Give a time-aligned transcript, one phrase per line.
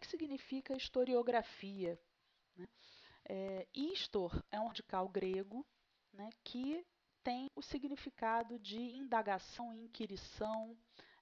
[0.00, 2.00] Que significa historiografia?
[2.56, 2.68] Né?
[3.28, 5.64] É, histor é um radical grego
[6.12, 6.84] né, que
[7.22, 10.76] tem o significado de indagação, inquirição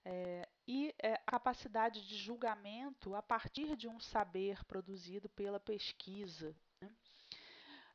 [0.05, 6.57] é, e é, a capacidade de julgamento a partir de um saber produzido pela pesquisa.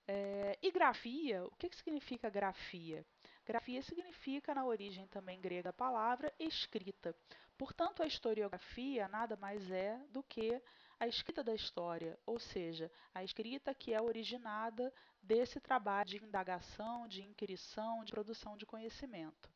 [0.07, 3.05] É, e grafia, o que, que significa grafia?
[3.45, 7.15] Grafia significa, na origem também grega, a palavra escrita.
[7.57, 10.61] Portanto, a historiografia nada mais é do que
[10.99, 17.07] a escrita da história, ou seja, a escrita que é originada desse trabalho de indagação,
[17.07, 19.49] de inquirição, de produção de conhecimento.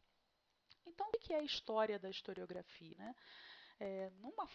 [0.85, 2.95] Então, o que é a história da historiografia?
[2.97, 3.15] Né?
[3.79, 4.47] É, numa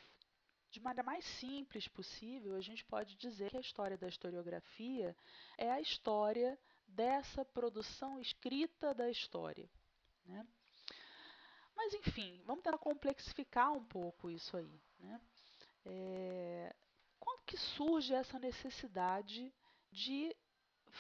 [0.73, 5.15] de maneira mais simples possível, a gente pode dizer que a história da historiografia
[5.59, 9.69] é a história dessa produção escrita da história.
[10.25, 10.47] Né?
[11.77, 14.81] Mas, enfim, vamos tentar complexificar um pouco isso aí.
[14.99, 15.21] Né?
[15.85, 16.75] É,
[17.21, 19.53] quando que surge essa necessidade
[19.91, 20.35] de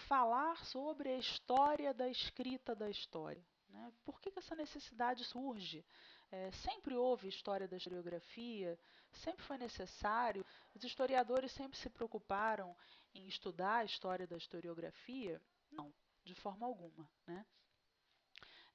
[0.06, 3.42] falar sobre a história da escrita da história?
[3.70, 3.90] Né?
[4.04, 5.82] Por que, que essa necessidade surge?
[6.30, 8.78] É, sempre houve história da historiografia,
[9.18, 12.76] sempre foi necessário, os historiadores sempre se preocuparam
[13.14, 15.40] em estudar a história da historiografia?
[15.70, 15.92] Não,
[16.24, 17.08] de forma alguma.
[17.26, 17.44] Né?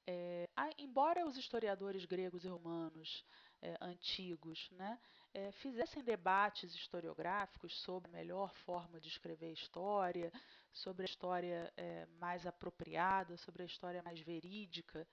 [0.06, 3.24] É, embora os historiadores gregos e romanos
[3.60, 4.98] é, antigos né,
[5.34, 10.32] é, fizessem debates historiográficos sobre a melhor forma de escrever história,
[10.72, 15.06] sobre a história é, mais apropriada, sobre a história mais verídica,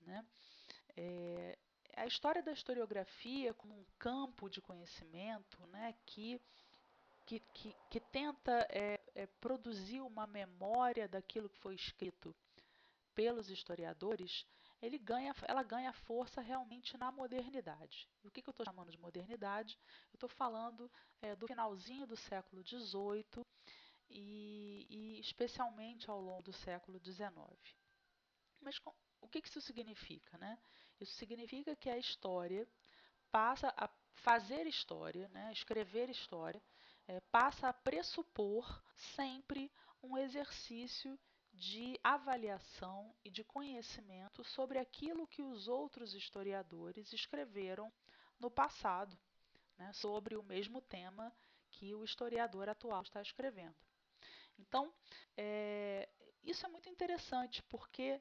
[0.00, 0.24] né,
[0.96, 1.58] é,
[1.98, 6.40] a história da historiografia como um campo de conhecimento né, que
[7.26, 12.34] que, que, que, tenta é, é, produzir uma memória daquilo que foi escrito
[13.14, 14.46] pelos historiadores,
[14.80, 18.08] ele ganha, ela ganha força realmente na modernidade.
[18.24, 19.78] E o que, que eu estou chamando de modernidade?
[20.10, 23.44] Eu estou falando é, do finalzinho do século XVIII
[24.08, 27.30] e, e, especialmente ao longo do século XIX.
[28.60, 30.38] Mas com, o que, que isso significa?
[30.38, 30.58] Né?
[31.00, 32.66] Isso significa que a história
[33.30, 36.62] passa a fazer história, né, escrever história,
[37.06, 39.70] é, passa a pressupor sempre
[40.02, 41.18] um exercício
[41.52, 47.92] de avaliação e de conhecimento sobre aquilo que os outros historiadores escreveram
[48.38, 49.18] no passado,
[49.76, 51.32] né, sobre o mesmo tema
[51.70, 53.76] que o historiador atual está escrevendo.
[54.58, 54.92] Então,
[55.36, 56.08] é,
[56.42, 58.20] isso é muito interessante porque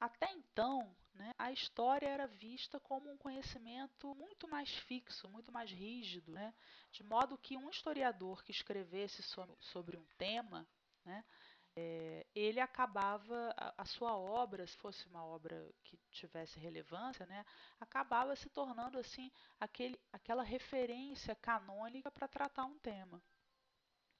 [0.00, 5.70] até então, né, a história era vista como um conhecimento muito mais fixo, muito mais
[5.70, 6.52] rígido, né,
[6.90, 9.22] de modo que um historiador que escrevesse
[9.60, 10.66] sobre um tema,
[11.04, 11.24] né,
[11.76, 17.44] é, ele acabava, a, a, sua obra, se fosse uma obra que tivesse relevância, né,
[17.80, 23.20] acabava se tornando assim aquele, aquela referência canônica para tratar um tema.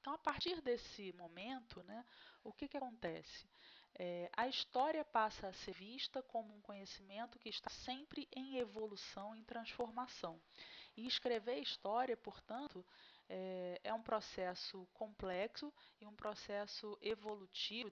[0.05, 2.05] Então, a partir desse momento, né,
[2.43, 3.49] o que, que acontece?
[3.95, 9.35] É, a história passa a ser vista como um conhecimento que está sempre em evolução,
[9.35, 10.39] em transformação.
[10.95, 12.85] E escrever história, portanto,
[13.31, 17.91] é, é um processo complexo e um processo evolutivo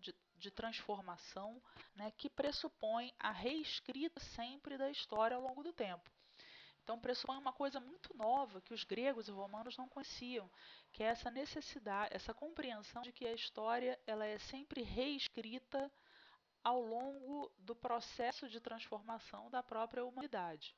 [0.00, 1.62] de, de transformação
[1.94, 6.10] né, que pressupõe a reescrita sempre da história ao longo do tempo.
[6.86, 10.48] Então pressupõe uma coisa muito nova que os gregos e romanos não conheciam,
[10.92, 15.90] que é essa necessidade, essa compreensão de que a história ela é sempre reescrita
[16.62, 20.76] ao longo do processo de transformação da própria humanidade.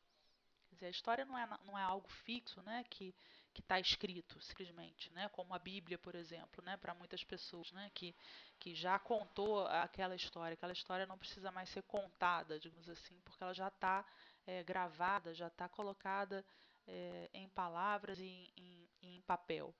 [0.70, 3.14] Quer dizer, a história não é, não é algo fixo, né, que
[3.58, 8.16] está escrito simplesmente, né, como a Bíblia, por exemplo, né, para muitas pessoas, né, que,
[8.58, 10.54] que já contou aquela história.
[10.54, 14.06] Aquela história não precisa mais ser contada, digamos assim, porque ela já está
[14.48, 16.42] é, gravada, já está colocada
[16.86, 19.74] é, em palavras e em, em, papel.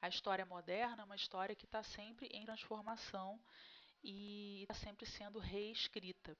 [0.00, 3.38] A história moderna é uma história que está sempre em transformação
[4.02, 6.34] e está sempre sendo reescrita.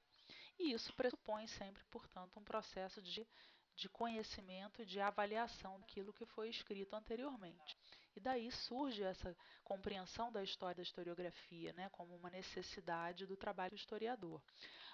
[0.59, 3.29] E isso pressupõe sempre, portanto, um processo de,
[3.77, 7.77] de conhecimento, de avaliação daquilo que foi escrito anteriormente.
[8.17, 13.73] E daí surge essa compreensão da história da historiografia, né, como uma necessidade do trabalho
[13.73, 14.43] do historiador.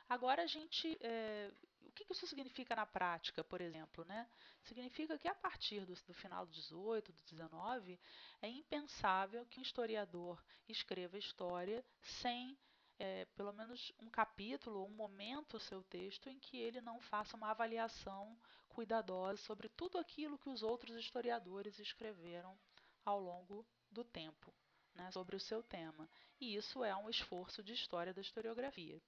[0.08, 1.52] Agora a gente, é,
[2.04, 4.28] que isso significa na prática, por exemplo, né?
[4.62, 7.98] Significa que a partir do, do final do 18, do 19,
[8.42, 12.58] é impensável que um historiador escreva história sem
[12.98, 17.36] é, pelo menos um capítulo, um momento no seu texto em que ele não faça
[17.36, 18.38] uma avaliação
[18.68, 22.58] cuidadosa sobre tudo aquilo que os outros historiadores escreveram
[23.04, 24.52] ao longo do tempo,
[24.94, 26.08] né, sobre o seu tema.
[26.40, 29.00] E isso é um esforço de história da historiografia.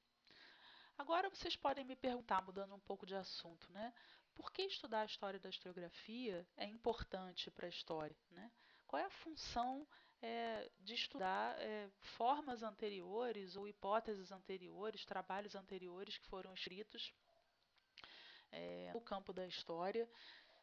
[0.99, 3.95] Agora vocês podem me perguntar, mudando um pouco de assunto, né?
[4.35, 8.17] Por que estudar a história da historiografia é importante para a história?
[8.31, 8.50] Né?
[8.87, 9.87] Qual é a função
[10.21, 17.12] é, de estudar é, formas anteriores ou hipóteses anteriores, trabalhos anteriores que foram escritos
[18.51, 20.09] é, no campo da história,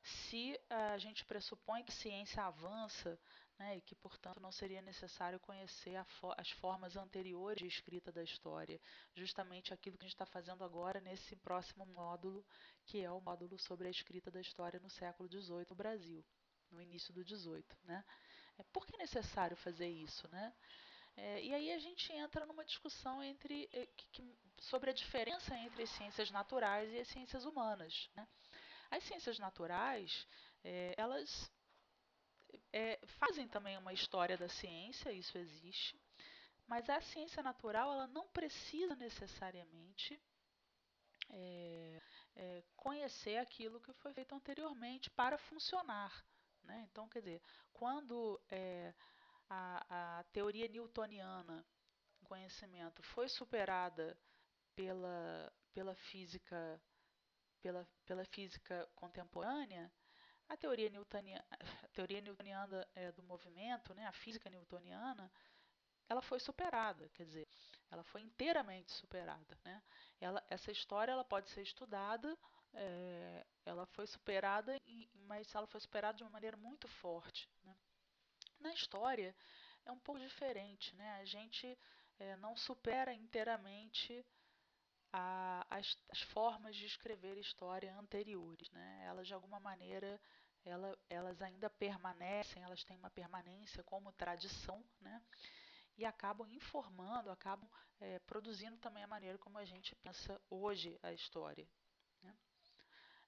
[0.01, 3.19] se a gente pressupõe que ciência avança
[3.57, 8.23] né, e que, portanto, não seria necessário conhecer fo as formas anteriores de escrita da
[8.23, 8.79] história,
[9.13, 12.45] justamente aquilo que a gente está fazendo agora nesse próximo módulo,
[12.85, 16.25] que é o módulo sobre a escrita da história no século XVIII no Brasil,
[16.69, 17.65] no início do XVIII.
[17.83, 18.03] Né?
[18.57, 20.27] É, por que é necessário fazer isso?
[20.29, 20.53] Né?
[21.15, 25.57] É, e aí a gente entra numa discussão entre, é, que, que, sobre a diferença
[25.57, 28.09] entre as ciências naturais e as ciências humanas.
[28.15, 28.27] Né?
[28.91, 30.27] As ciências naturais,
[30.63, 31.51] é, elas
[32.77, 35.97] é, fazem também uma história da ciência, isso existe,
[36.67, 40.21] mas a ciência natural ela não precisa necessariamente
[41.29, 42.01] é,
[42.35, 46.11] é, conhecer aquilo que foi feito anteriormente para funcionar.
[46.63, 46.85] Né?
[46.91, 47.41] Então, quer dizer,
[47.71, 48.93] quando é,
[49.49, 51.65] a, a, teoria newtoniana
[52.25, 54.19] conhecimento foi superada
[54.75, 56.81] pela, pela física
[57.61, 59.91] pela, pela física contemporânea,
[60.47, 61.45] a teoria newtoniana,
[61.83, 65.31] a teoria newtoniana é, do movimento, né, a física newtoniana,
[66.07, 67.47] ela foi superada, quer dizer,
[67.89, 69.57] ela foi inteiramente superada.
[69.63, 69.81] Né?
[70.21, 72.37] Ela, essa história ela pode ser estudada,
[72.73, 74.79] é, ela foi superada,
[75.13, 77.49] mas ela foi superada de uma maneira muito forte.
[77.63, 77.75] Né?
[78.59, 79.35] Na história
[79.85, 81.19] é um pouco diferente, né?
[81.19, 81.77] a gente
[82.19, 84.25] é, não supera inteiramente
[85.17, 88.69] a, as, as, formas de escrever história anteriores.
[88.71, 89.05] Né?
[89.07, 90.19] Elas, de alguma maneira,
[90.65, 95.21] ela, elas ainda permanecem, elas têm uma permanência como tradição, né?
[95.97, 97.69] e acabam informando, acabam
[98.01, 101.65] é, produzindo também a maneira como a gente pensa hoje a história.
[102.21, 102.35] Né?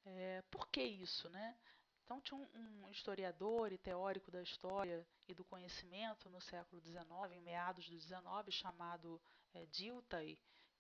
[0.06, 1.30] É, por que isso?
[1.30, 1.58] Né?
[2.04, 7.06] Então, tinha um, um, historiador e teórico da história e do conhecimento no século XIX,
[7.32, 8.20] em meados do XIX,
[8.50, 9.22] chamado
[9.54, 10.38] é, Dilthey,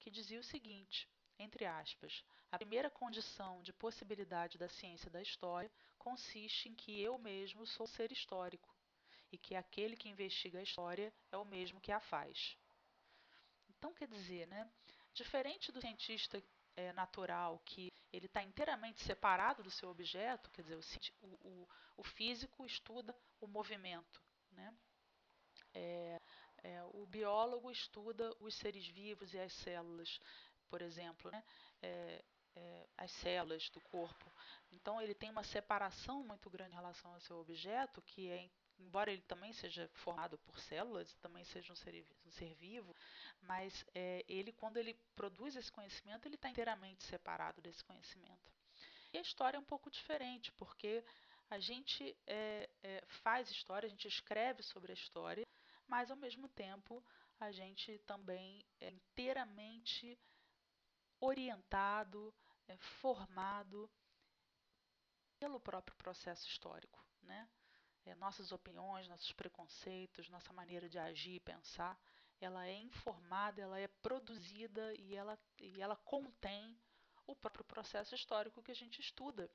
[0.07, 1.05] que dizia o seguinte,
[1.37, 7.17] entre aspas, a primeira condição de possibilidade da ciência da história consiste em que eu
[7.17, 8.73] mesmo sou ser histórico
[9.33, 12.57] e que aquele que investiga a história é o mesmo que a faz.
[13.67, 14.71] Então, quer dizer, né,
[15.13, 16.41] diferente do cientista
[16.77, 20.79] é, natural, que ele está inteiramente separado do seu objeto, quer dizer,
[21.19, 21.67] o, o,
[21.97, 24.73] o físico estuda o movimento, né?
[25.73, 26.21] É,
[26.67, 30.19] é, o biólogo estuda os seres vivos e as células,
[30.69, 31.41] por exemplo, né?
[31.81, 32.23] É,
[32.55, 34.29] é, as células do corpo.
[34.71, 38.49] Então ele tem uma separação muito grande em relação ao seu objeto, que é
[38.79, 42.95] embora ele também seja formado por células, também seja um ser, um ser vivo,
[43.41, 48.51] mas é, ele, quando ele produz esse conhecimento, ele está inteiramente separado desse conhecimento.
[49.13, 51.03] E a história é um pouco diferente, porque
[51.49, 55.47] a gente é, é, faz história, a gente escreve sobre a história,
[55.87, 57.03] mas ao mesmo tempo
[57.39, 60.19] a gente também é inteiramente
[61.19, 62.33] orientado,
[62.67, 63.89] é, formado
[65.39, 67.47] pelo próprio processo histórico, né?
[68.05, 71.99] É, nossas opiniões, nossos preconceitos, nossa maneira de agir e pensar,
[72.39, 76.79] ela é informada, ela é produzida e ela, e ela contém
[77.25, 79.51] o próprio processo histórico que a gente estuda.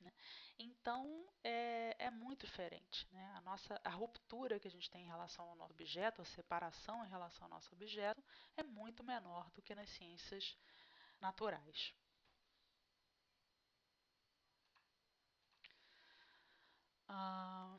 [0.00, 0.12] Né?
[0.58, 3.06] Então é, é, muito diferente.
[3.12, 3.32] Né?
[3.36, 7.04] A, nossa, a ruptura que a gente tem em relação ao nosso objeto, a separação
[7.04, 8.22] em relação ao nosso objeto,
[8.56, 10.56] é muito menor do que nas ciências
[11.20, 11.94] naturais.
[17.08, 17.76] Ah,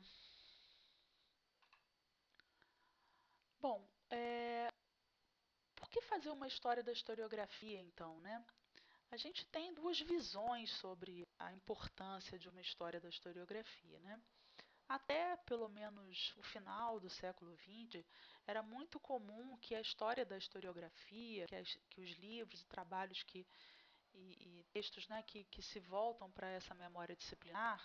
[3.60, 4.68] bom, é,
[5.74, 8.44] por que fazer uma história da historiografia então, né?
[9.10, 13.98] A gente tem duas visões sobre a importância de uma história da historiografia.
[14.00, 14.20] Né?
[14.88, 18.04] Até pelo menos o final do século XX,
[18.46, 23.22] era muito comum que a história da historiografia, que, as, que os livros e trabalhos
[23.24, 23.44] que,
[24.14, 27.80] e, e textos né, que, que, se voltam para essa memória disciplinar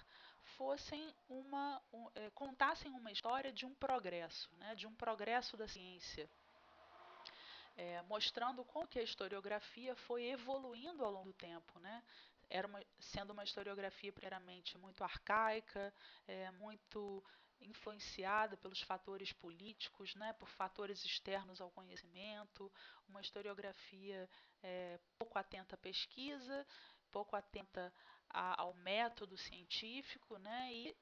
[0.57, 5.67] fossem uma um, é, contassem uma história de um progresso, né, de um progresso da
[5.67, 6.29] ciência
[7.75, 12.03] é, mostrando como que a historiografia foi evoluindo ao longo do tempo, né?
[12.49, 15.93] Era uma, sendo uma historiografia primeiramente muito arcaica,
[16.27, 17.23] é, muito
[17.61, 22.71] influenciada pelos fatores políticos, né, por fatores externos ao conhecimento,
[23.07, 24.29] uma historiografia
[24.61, 26.67] é, pouco atenta à pesquisa,
[27.11, 27.93] pouco atenta
[28.29, 30.95] a, ao método científico, né, e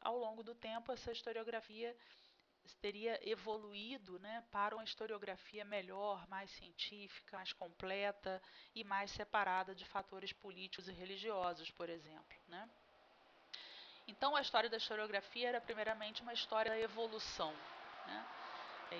[0.00, 1.96] ao longo do tempo essa historiografia
[2.80, 8.40] teria evoluído né, para uma historiografia melhor, mais científica, mais completa
[8.74, 12.38] e mais separada de fatores políticos e religiosos, por exemplo.
[12.48, 12.68] Né?
[14.06, 17.54] Então, a história da historiografia era primeiramente uma história da evolução.
[18.06, 18.26] Né?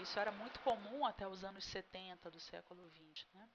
[0.02, 3.26] Isso era muito comum até os anos 70 do século XX.
[3.35, 3.49] Né?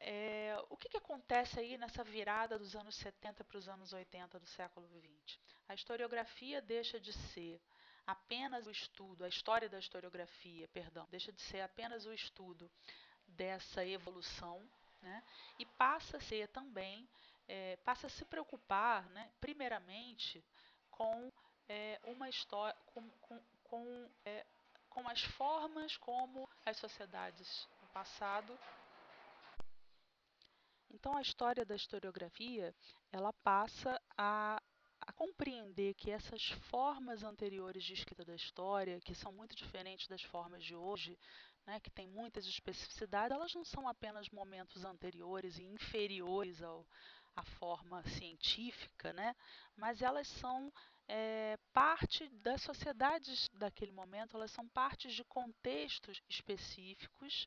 [0.00, 4.38] É, o que, que, acontece aí nessa virada dos anos 70 para os anos 80
[4.38, 5.38] do século XX?
[5.68, 7.60] A historiografia deixa de ser
[8.08, 12.70] apenas o estudo, a história da historiografia, perdão, deixa de ser apenas o estudo
[13.26, 14.66] dessa evolução,
[15.02, 15.22] né,
[15.58, 17.06] e passa a ser também,
[17.46, 20.42] é, passa a se preocupar, né, primeiramente,
[20.90, 21.30] com
[21.68, 24.46] é, uma história, com, com, com, é,
[24.88, 28.58] com as formas como as sociedades no passado.
[30.90, 32.74] Então, a história da historiografia,
[33.12, 34.62] ela passa a, a,
[35.18, 40.62] compreender que essas formas anteriores de escrita da história, que são muito diferentes das formas
[40.62, 41.18] de hoje,
[41.66, 46.86] né, que tem muitas especificidades, elas não são apenas momentos anteriores e inferiores ao,
[47.34, 49.34] à forma científica, né,
[49.76, 50.72] mas elas são
[51.08, 57.44] é, parte das sociedades daquele momento, elas são partes de contextos específicos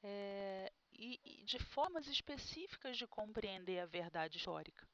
[0.00, 4.86] é, e, e de formas específicas de compreender a verdade histórica.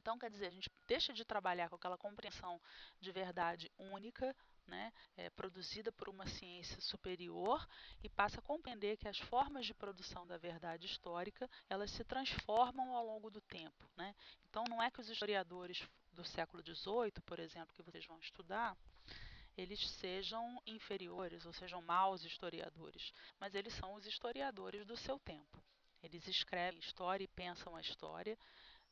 [0.00, 2.58] Então, quer dizer, a gente deixa de trabalhar com aquela compreensão
[2.98, 4.34] de verdade única,
[4.66, 7.68] né, é, produzida por uma ciência superior,
[8.02, 12.96] e passa a compreender que as formas de produção da verdade histórica elas se transformam
[12.96, 13.90] ao longo do tempo.
[13.94, 14.14] Né?
[14.48, 18.74] Então, não é que os historiadores do século XVIII, por exemplo, que vocês vão estudar,
[19.54, 25.62] eles sejam inferiores ou sejam maus historiadores, mas eles são os historiadores do seu tempo.
[26.02, 28.38] Eles escrevem história e pensam a história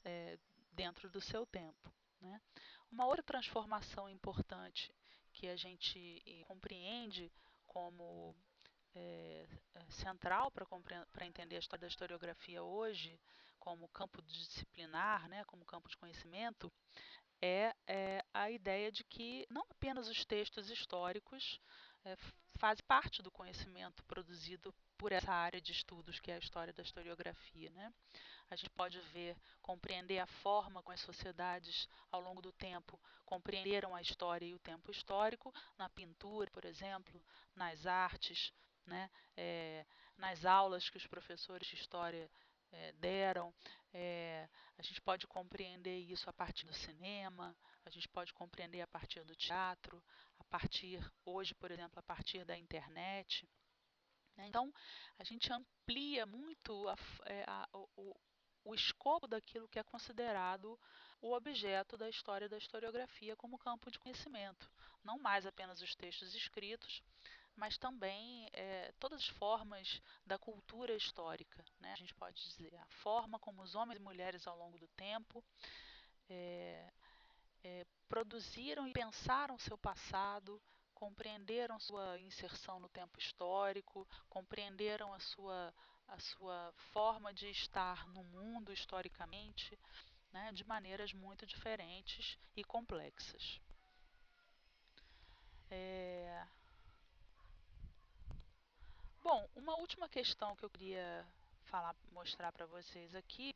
[0.05, 0.39] é,
[0.79, 1.93] dentro do seu tempo.
[2.21, 2.41] Né?
[2.89, 4.95] Uma outra transformação importante
[5.33, 7.33] que a gente compreende
[7.67, 8.35] como
[8.95, 9.47] é,
[9.89, 13.21] central para entender a história da historiografia hoje,
[13.59, 16.73] como campo disciplinar, né, como campo de conhecimento,
[17.43, 21.61] é, é, a ideia de que não apenas os textos históricos
[22.05, 22.17] é,
[22.57, 26.83] fazem parte do conhecimento produzido por essa área de estudos que é a história da
[26.83, 27.71] historiografia.
[27.71, 27.93] Né?
[28.51, 33.95] A gente pode ver, compreender a forma como as sociedades, ao longo do tempo, compreenderam
[33.95, 37.23] a história e o tempo histórico, na pintura, por exemplo,
[37.55, 38.53] nas artes,
[38.87, 39.11] né?
[39.37, 39.87] É,
[40.17, 42.29] nas aulas que os professores de história
[42.73, 43.55] é, deram.
[43.93, 48.87] É, a gente pode compreender isso a partir do cinema, a gente pode compreender a
[48.87, 50.03] partir do teatro,
[50.39, 53.49] a partir, hoje, por exemplo, a partir da internet.
[54.39, 54.47] Né?
[54.47, 54.73] Então,
[55.19, 58.17] a gente amplia muito a, é, a, o,
[58.65, 60.79] o escopo daquilo que é considerado
[61.21, 64.71] o objeto da história da historiografia como campo de conhecimento.
[65.03, 67.03] Não mais apenas os textos escritos,
[67.57, 71.65] mas também é, todas as formas da cultura histórica.
[71.81, 71.93] Né?
[71.93, 75.45] A gente pode dizer a forma como os homens e mulheres ao longo do tempo
[76.29, 76.93] é,
[77.65, 80.63] é, produziram e pensaram seu passado,
[80.99, 85.73] compreenderam sua inserção no tempo histórico, compreenderam a sua,
[86.09, 89.79] a sua forma de estar no mundo historicamente,
[90.33, 93.61] né, de maneiras muito diferentes e complexas.
[95.71, 96.47] É,
[99.23, 101.25] Bom, uma última questão que eu queria
[101.65, 103.55] falar, mostrar para vocês aqui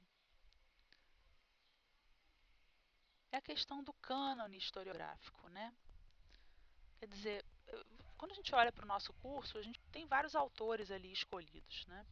[3.32, 5.72] é a questão do cânone historiográfico, né?
[7.02, 7.44] Quer dizer,
[8.16, 11.84] quando a gente olha para o nosso curso, a gente tem vários autores ali escolhidos,
[11.86, 12.06] né?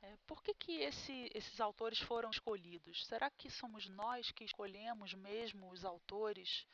[0.00, 3.04] É, por que, que esse, esses autores foram escolhidos?
[3.04, 6.66] Será que somos nós que escolhemos mesmo os autores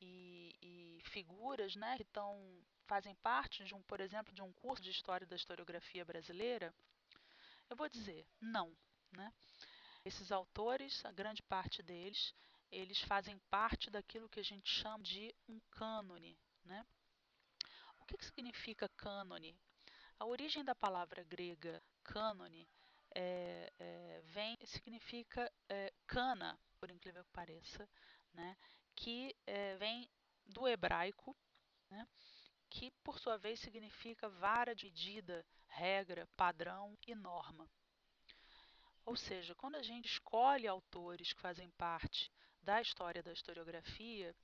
[0.00, 2.34] e, e figuras né, que estão
[2.86, 6.74] fazem parte de um, por exemplo, de um curso de história da historiografia brasileira,
[7.68, 8.74] eu vou dizer não,
[9.12, 9.30] né?
[10.02, 12.34] Esses autores, a grande parte deles,
[12.72, 16.86] eles fazem parte daquilo que a gente chama de um cânone, né?
[18.00, 19.58] O que, que significa cânone?
[20.18, 22.68] A origem da palavra grega cânone
[23.14, 27.88] é, é, vem significa é, cana, por incrível que pareça,
[28.32, 28.56] né?
[28.94, 30.10] Que é, vem
[30.46, 31.36] do hebraico,
[31.90, 32.06] né?
[32.74, 37.70] que por sua vez significa vara de medida, regra, padrão e norma.
[39.04, 44.34] Ou seja, quando a gente escolhe autores que fazem parte da história da historiografia,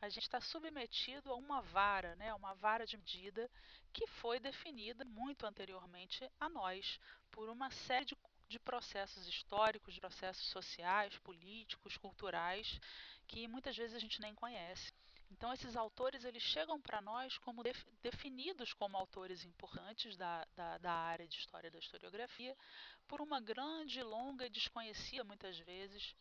[0.00, 3.50] a gente está submetido a uma vara, né, uma vara de medida
[3.92, 7.00] que foi definida muito anteriormente a nós
[7.30, 8.16] por uma série de,
[8.48, 12.80] de processos históricos, de processos sociais, políticos, culturais,
[13.26, 14.92] que muitas vezes a gente nem conhece.
[15.30, 20.78] Então esses autores eles chegam para nós como def, definidos como autores importantes da, da,
[20.78, 22.56] da, área de história da historiografia
[23.06, 26.14] por uma grande, longa e desconhecida muitas vezes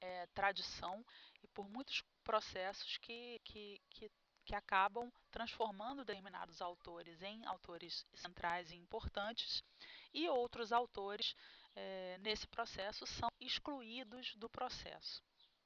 [0.00, 1.04] é, tradição
[1.42, 4.08] e por muitos processos que, que, que,
[4.44, 9.64] que acabam transformando determinados autores em autores centrais e importantes
[10.14, 11.34] e outros autores
[11.74, 15.20] é, nesse processo são excluídos do processo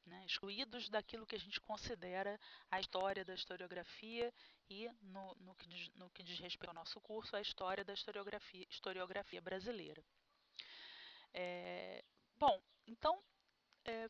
[0.07, 2.41] né, excluídos daquilo que a gente considera
[2.71, 4.33] a história da historiografia
[4.71, 7.93] e, no, no, que, diz, no que diz respeito ao nosso curso, a história da
[7.93, 10.03] historiografia, historiografia brasileira.
[11.33, 12.05] É,
[12.37, 13.23] bom, então,
[13.85, 14.09] é,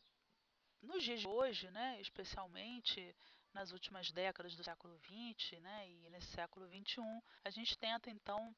[0.85, 3.15] nos dias de hoje, né, especialmente
[3.53, 7.01] nas últimas décadas do século XX né, e nesse século XXI,
[7.43, 8.55] a gente tenta então,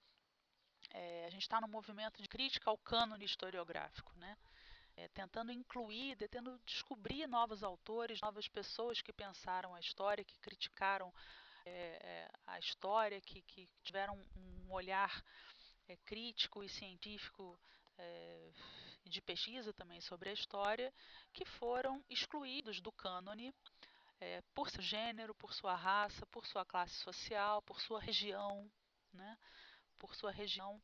[0.91, 4.38] é, a gente está no movimento de crítica ao cânone historiográfico, né?
[4.98, 11.13] é, tentando incluir, tentando descobrir novos autores, novas pessoas que pensaram a história, que criticaram
[11.65, 15.24] é, a história, que, que, tiveram um olhar
[16.05, 17.57] crítico e científico
[19.08, 20.94] de pesquisa também sobre a história,
[21.34, 23.54] que foram excluídos do cânone
[24.56, 28.70] por seu gênero, por sua raça, por sua classe social, por sua região,
[29.14, 29.38] né?
[30.00, 30.82] por sua região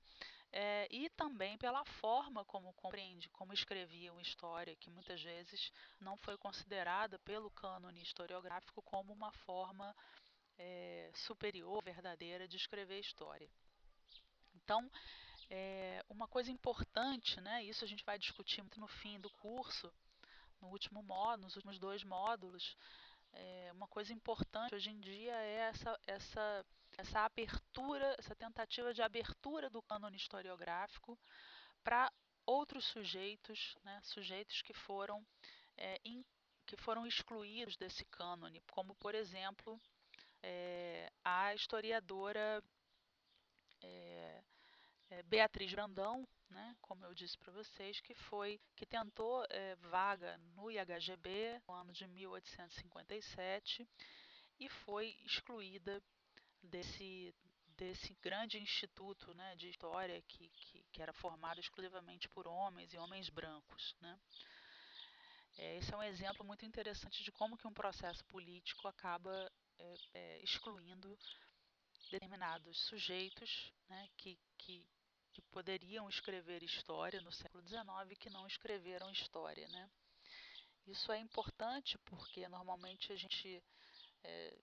[0.54, 6.38] é, e também pela forma como compreende, como escreviam história, que muitas vezes não foi
[6.38, 9.96] considerada pelo cânone historiográfico como uma forma
[10.56, 13.50] é, superior, verdadeira de escrever história.
[14.54, 14.90] Então,
[15.56, 19.94] é, uma coisa importante, né, isso a gente vai discutir muito no fim do curso,
[20.60, 22.76] no último módulo, nos últimos dois módulos,
[23.34, 26.66] é, uma coisa importante hoje em dia é essa, essa
[26.98, 31.18] essa abertura, essa tentativa de abertura do cânone historiográfico
[31.84, 32.12] para
[32.46, 35.26] outros sujeitos, né, sujeitos que foram,
[35.78, 36.24] é, in,
[36.66, 39.82] que foram excluídos desse cânone, como por exemplo
[40.42, 42.64] é, a historiadora
[43.82, 44.44] é,
[45.24, 50.72] Beatriz Brandão, né, como eu disse para vocês, que foi que tentou é, vaga no
[50.72, 53.88] IHGB no ano de 1857
[54.60, 56.02] e foi excluída
[56.62, 57.34] desse,
[57.78, 62.98] desse grande instituto né, de história que, que, que, era formado exclusivamente por homens e
[62.98, 63.96] homens brancos.
[64.00, 64.20] Né.
[65.58, 69.96] É, esse é um exemplo muito interessante de como que um processo político acaba é,
[70.14, 71.18] é, excluindo
[72.10, 74.88] determinados sujeitos né, que, que,
[75.34, 79.68] que poderiam escrever história no século XIX que não escreveram história.
[79.68, 79.90] Né.
[80.88, 83.64] Isso é importante porque normalmente a gente
[84.24, 84.58] é,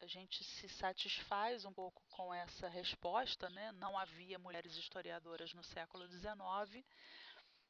[0.00, 3.72] a gente se satisfaz um pouco com essa resposta, né?
[3.72, 6.84] Não havia mulheres historiadoras no século XIX,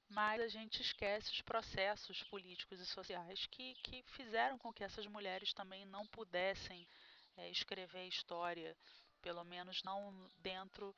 [0.09, 5.07] mas a gente esquece os processos políticos e sociais que, que fizeram com que essas
[5.07, 6.89] mulheres também não pudessem
[7.37, 8.77] é, escrever história,
[9.21, 10.95] pelo menos não dentro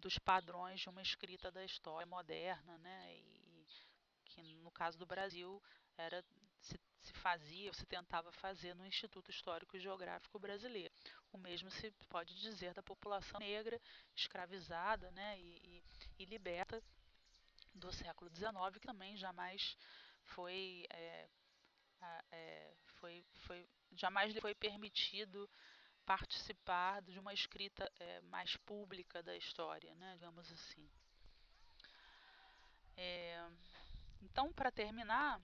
[0.00, 3.14] dos padrões de uma escrita da história moderna, né?
[3.14, 3.40] E
[4.24, 5.62] que no caso do Brasil
[5.96, 6.24] era
[6.60, 10.92] se, se fazia, se tentava fazer no Instituto Histórico e Geográfico Brasileiro.
[11.32, 13.80] O mesmo se pode dizer da população negra
[14.14, 15.82] escravizada né, e,
[16.18, 16.82] e, e liberta
[17.74, 19.76] do século XIX, que também jamais
[20.22, 21.28] foi, é,
[22.32, 25.48] é, foi, foi jamais foi permitido
[26.10, 30.90] participar de uma escrita é, mais pública da história, né, digamos assim.
[32.96, 33.48] É,
[34.20, 35.40] então, para terminar,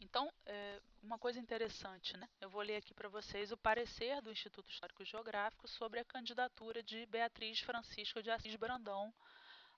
[0.00, 2.26] então, é, uma coisa interessante, né?
[2.40, 6.82] Eu vou ler aqui para vocês o parecer do Instituto Histórico Geográfico sobre a candidatura
[6.82, 9.12] de Beatriz Francisca de Assis Brandão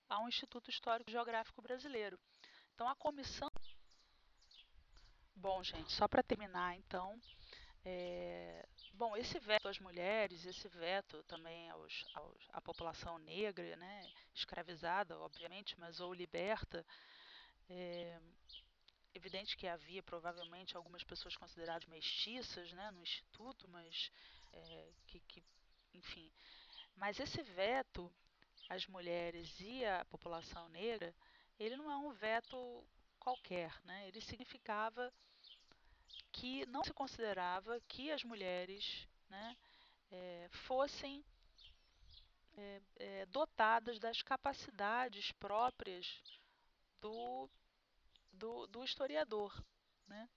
[0.07, 2.17] ao Instituto Histórico Geográfico Brasileiro.
[2.73, 3.51] Então, a comissão.
[5.35, 7.19] Bom, gente, só para terminar, então.
[7.83, 8.65] É...
[8.97, 15.19] Bom, esse veto às mulheres, esse veto também aos, aos, à população negra, né, escravizada,
[15.19, 16.85] obviamente, mas ou liberta,
[17.69, 18.17] é,
[19.13, 24.09] evidente que havia provavelmente algumas pessoas consideradas mestiças né, no instituto, mas
[24.53, 25.43] é, que, que,
[25.93, 26.31] enfim.
[26.95, 28.09] Mas esse veto
[28.69, 31.13] às mulheres e à população negra,
[31.59, 32.87] ele não é um veto
[33.19, 34.07] qualquer, né?
[34.07, 35.13] Ele significava
[36.45, 39.57] que não se considerava que as mulheres né,
[40.11, 41.25] é, fossem
[42.55, 46.21] é, é, dotadas das capacidades próprias
[47.01, 47.49] do
[48.31, 49.51] do, do historiador.
[50.07, 50.29] Né?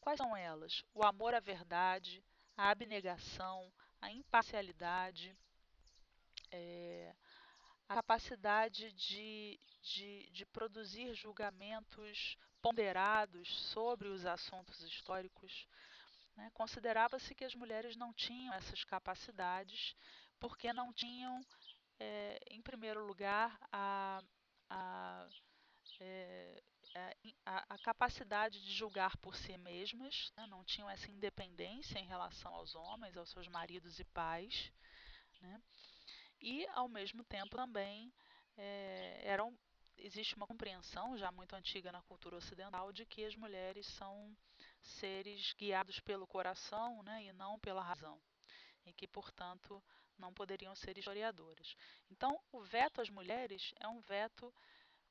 [0.00, 0.84] Quais são elas?
[0.94, 2.22] O amor à verdade,
[2.56, 5.36] a abnegação, a imparcialidade,
[6.52, 7.12] é,
[7.88, 15.68] a capacidade de, de, de produzir julgamentos ponderados sobre os assuntos históricos,
[16.34, 16.50] Né?
[16.54, 19.94] Considerava-se que as mulheres não tinham essas capacidades
[20.40, 21.40] porque não tinham,
[22.00, 24.20] é, em primeiro lugar, a,
[24.70, 25.28] a,
[26.00, 26.62] é,
[27.44, 30.46] a, a, capacidade de julgar por si mesmas, né?
[30.46, 34.72] não tinham essa independência em relação aos homens, aos seus maridos e pais,
[35.40, 35.62] né?
[36.40, 38.12] e ao mesmo tempo também
[38.56, 39.56] é, eram
[39.98, 44.36] existe uma compreensão já muito antiga na cultura ocidental de que as mulheres são
[44.82, 48.20] seres guiados pelo coração né, e não pela razão,
[48.84, 49.82] e que, portanto,
[50.18, 51.74] não poderiam ser historiadoras.
[52.10, 54.52] Então, o veto às mulheres é um veto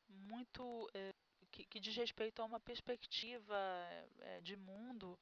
[0.08, 1.13] muito é,
[1.52, 3.56] que, que, diz respeito a uma perspectiva
[4.19, 5.19] é, de mundo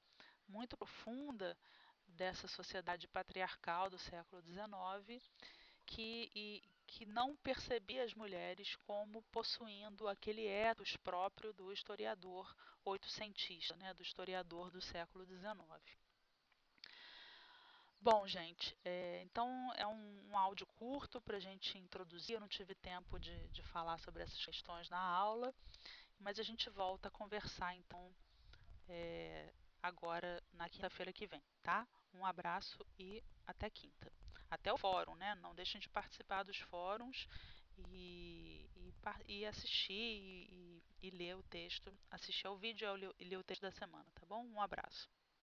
[0.47, 1.58] muito profunda
[2.08, 5.24] dessa sociedade patriarcal do século XIX
[5.86, 13.75] que, e, que não percebia as mulheres como possuindo aquele ethos próprio do historiador oitocentista,
[13.77, 15.97] né, do historiador do século XIX.
[18.01, 22.34] Bom, gente, é, então é um, um, áudio curto para a gente introduzir.
[22.34, 25.54] Eu não tive tempo de, de falar sobre essas questões na aula,
[26.19, 28.13] mas a gente volta a conversar então
[28.89, 31.88] é, agora na quinta-feira que vem, tá?
[32.13, 34.12] Um abraço e até quinta.
[34.52, 35.34] Até o fórum, né?
[35.36, 37.28] Não deixem de participar dos fóruns
[37.78, 38.94] e, e,
[39.28, 42.88] e assistir e, e, ler o texto, assistir ao vídeo
[43.18, 44.46] e ler o texto da semana, tá bom?
[44.46, 45.10] Um abraço.